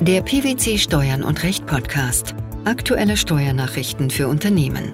[0.00, 2.36] Der PwC Steuern und Recht Podcast.
[2.64, 4.92] Aktuelle Steuernachrichten für Unternehmen.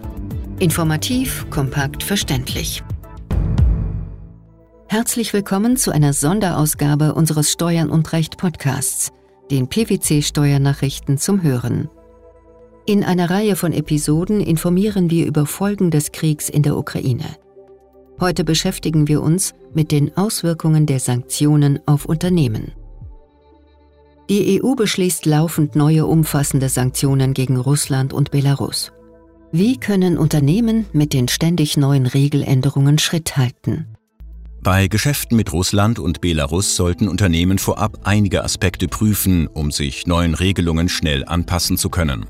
[0.61, 2.83] Informativ, kompakt, verständlich.
[4.89, 9.13] Herzlich willkommen zu einer Sonderausgabe unseres Steuern und Recht Podcasts,
[9.51, 11.91] den PwC Steuernachrichten zum Hören.
[12.87, 17.27] In einer Reihe von Episoden informieren wir über Folgen des Kriegs in der Ukraine.
[18.21, 22.73] Heute beschäftigen wir uns mit den Auswirkungen der Sanktionen auf Unternehmen.
[24.31, 28.93] Die EU beschließt laufend neue umfassende Sanktionen gegen Russland und Belarus.
[29.53, 33.87] Wie können Unternehmen mit den ständig neuen Regeländerungen Schritt halten?
[34.63, 40.35] Bei Geschäften mit Russland und Belarus sollten Unternehmen vorab einige Aspekte prüfen, um sich neuen
[40.35, 42.25] Regelungen schnell anpassen zu können.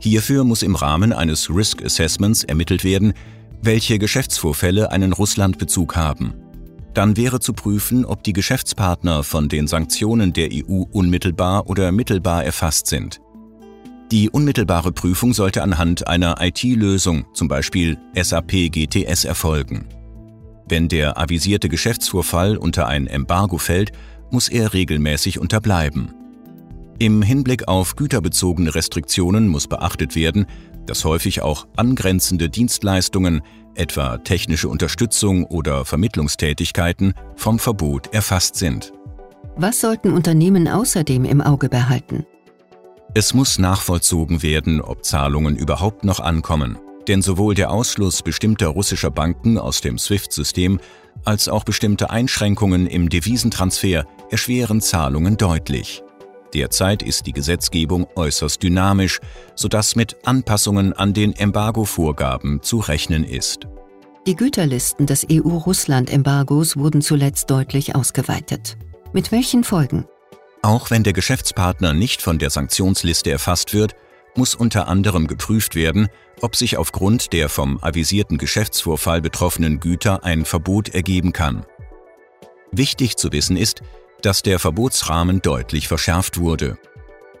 [0.00, 3.12] Hierfür muss im Rahmen eines Risk Assessments ermittelt werden,
[3.62, 6.34] welche Geschäftsvorfälle einen Russlandbezug haben.
[6.96, 12.42] Dann wäre zu prüfen, ob die Geschäftspartner von den Sanktionen der EU unmittelbar oder mittelbar
[12.42, 13.20] erfasst sind.
[14.10, 19.84] Die unmittelbare Prüfung sollte anhand einer IT-Lösung, zum Beispiel SAP GTS, erfolgen.
[20.70, 23.92] Wenn der avisierte Geschäftsvorfall unter ein Embargo fällt,
[24.30, 26.14] muss er regelmäßig unterbleiben.
[26.98, 30.46] Im Hinblick auf güterbezogene Restriktionen muss beachtet werden,
[30.86, 33.42] dass häufig auch angrenzende Dienstleistungen,
[33.74, 38.92] etwa technische Unterstützung oder Vermittlungstätigkeiten, vom Verbot erfasst sind.
[39.56, 42.26] Was sollten Unternehmen außerdem im Auge behalten?
[43.14, 46.78] Es muss nachvollzogen werden, ob Zahlungen überhaupt noch ankommen.
[47.08, 50.80] Denn sowohl der Ausschluss bestimmter russischer Banken aus dem SWIFT-System
[51.24, 56.02] als auch bestimmte Einschränkungen im Devisentransfer erschweren Zahlungen deutlich.
[56.56, 59.20] Derzeit ist die Gesetzgebung äußerst dynamisch,
[59.56, 63.66] sodass mit Anpassungen an den Embargo-Vorgaben zu rechnen ist.
[64.26, 68.78] Die Güterlisten des EU-Russland-Embargos wurden zuletzt deutlich ausgeweitet.
[69.12, 70.06] Mit welchen Folgen?
[70.62, 73.94] Auch wenn der Geschäftspartner nicht von der Sanktionsliste erfasst wird,
[74.34, 76.08] muss unter anderem geprüft werden,
[76.40, 81.66] ob sich aufgrund der vom avisierten Geschäftsvorfall betroffenen Güter ein Verbot ergeben kann.
[82.72, 83.82] Wichtig zu wissen ist,
[84.22, 86.78] dass der Verbotsrahmen deutlich verschärft wurde.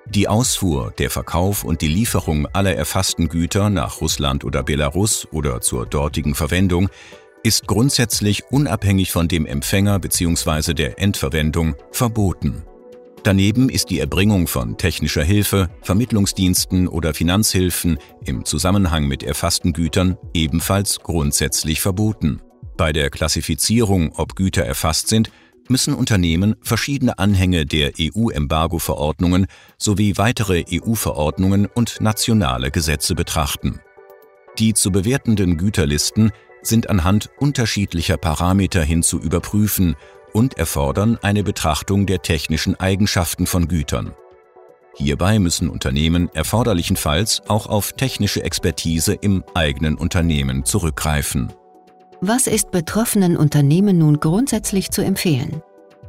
[0.08, 5.60] Die Ausfuhr, der Verkauf und die Lieferung aller erfassten Güter nach Russland oder Belarus oder
[5.60, 6.88] zur dortigen Verwendung
[7.42, 10.74] ist grundsätzlich unabhängig von dem Empfänger bzw.
[10.74, 12.64] der Endverwendung verboten.
[13.24, 20.16] Daneben ist die Erbringung von technischer Hilfe, Vermittlungsdiensten oder Finanzhilfen im Zusammenhang mit erfassten Gütern
[20.32, 22.40] ebenfalls grundsätzlich verboten.
[22.76, 25.32] Bei der Klassifizierung, ob Güter erfasst sind,
[25.70, 29.46] müssen Unternehmen verschiedene Anhänge der EU-Embargo-Verordnungen
[29.78, 33.80] sowie weitere EU-Verordnungen und nationale Gesetze betrachten.
[34.58, 36.32] Die zu bewertenden Güterlisten
[36.62, 39.96] sind anhand unterschiedlicher Parameter hin zu überprüfen
[40.32, 44.14] und erfordern eine Betrachtung der technischen Eigenschaften von Gütern.
[44.96, 51.52] Hierbei müssen Unternehmen erforderlichenfalls auch auf technische Expertise im eigenen Unternehmen zurückgreifen.
[52.22, 55.62] Was ist betroffenen Unternehmen nun grundsätzlich zu empfehlen?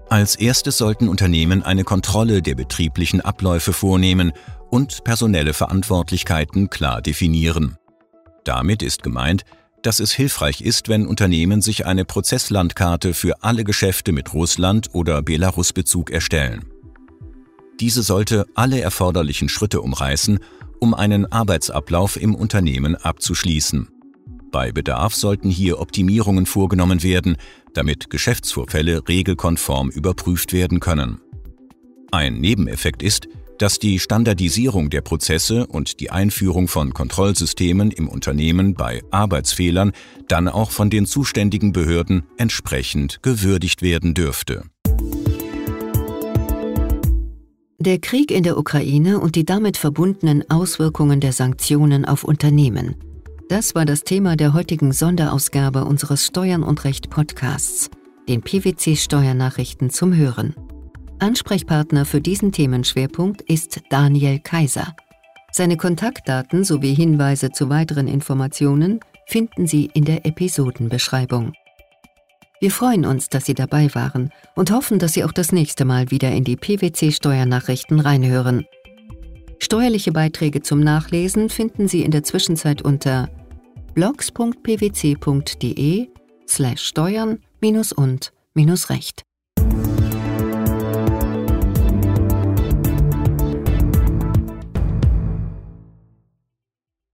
[0.09, 4.31] Als erstes sollten Unternehmen eine Kontrolle der betrieblichen Abläufe vornehmen
[4.69, 7.75] und personelle Verantwortlichkeiten klar definieren.
[8.45, 9.43] Damit ist gemeint,
[9.81, 15.21] dass es hilfreich ist, wenn Unternehmen sich eine Prozesslandkarte für alle Geschäfte mit Russland oder
[15.21, 16.65] Belarus-Bezug erstellen.
[17.81, 20.39] Diese sollte alle erforderlichen Schritte umreißen,
[20.79, 23.89] um einen Arbeitsablauf im Unternehmen abzuschließen.
[24.51, 27.37] Bei Bedarf sollten hier Optimierungen vorgenommen werden,
[27.73, 31.19] damit Geschäftsvorfälle regelkonform überprüft werden können.
[32.11, 38.75] Ein Nebeneffekt ist, dass die Standardisierung der Prozesse und die Einführung von Kontrollsystemen im Unternehmen
[38.75, 39.91] bei Arbeitsfehlern
[40.27, 44.63] dann auch von den zuständigen Behörden entsprechend gewürdigt werden dürfte.
[47.79, 52.95] Der Krieg in der Ukraine und die damit verbundenen Auswirkungen der Sanktionen auf Unternehmen–
[53.49, 57.89] das war das Thema der heutigen Sonderausgabe unseres Steuern und Recht Podcasts,
[58.27, 60.53] den PwC Steuernachrichten zum Hören.
[61.19, 64.93] Ansprechpartner für diesen Themenschwerpunkt ist Daniel Kaiser.
[65.51, 71.53] Seine Kontaktdaten sowie Hinweise zu weiteren Informationen finden Sie in der Episodenbeschreibung.
[72.59, 76.11] Wir freuen uns, dass Sie dabei waren und hoffen, dass Sie auch das nächste Mal
[76.11, 78.65] wieder in die PwC Steuernachrichten reinhören.
[79.59, 83.29] Steuerliche Beiträge zum Nachlesen finden Sie in der Zwischenzeit unter
[83.97, 85.17] blogs.pwc.de
[86.47, 87.39] slash steuern
[87.91, 88.31] und
[88.91, 89.26] recht.